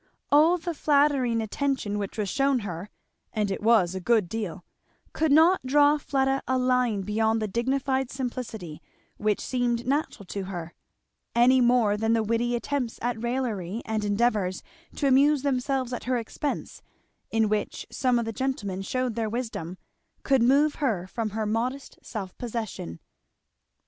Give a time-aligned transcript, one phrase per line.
[0.31, 2.89] All the flattering attention which was shewn her,
[3.33, 4.65] and it was a good deal,
[5.13, 8.81] could not draw Fleda a line beyond the dignified simplicity
[9.17, 10.73] which seemed natural to her;
[11.35, 14.63] any more than the witty attempts at raillery and endeavours
[14.95, 16.81] to amuse themselves at her expense,
[17.29, 19.77] in which some of the gentlemen shewed their wisdom,
[20.23, 22.99] could move her from her modest self possession.